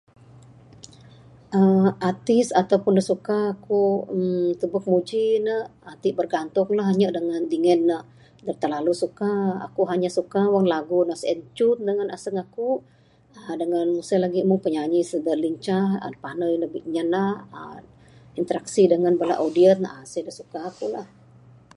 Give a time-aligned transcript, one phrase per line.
[1.59, 3.81] uhh Artis ataupun da suka ku
[4.15, 7.97] uhh tubek muji ne uhh ti bergantung la anyap dangan dingan ne
[8.41, 12.69] adep terlalu suka...aku hanya suka wang lagu ne sien cun dangan aseng aku...
[13.37, 17.77] uhh dangan sien lagi meng penyanyi ne serba lincah, uhh panai ne nyanak, uhh
[18.39, 21.03] interaksi dangan bala audien uhh sien da suka aku la.